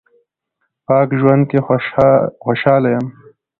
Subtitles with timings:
[0.85, 1.59] پاک ژوند کې
[2.43, 3.05] خوشاله یم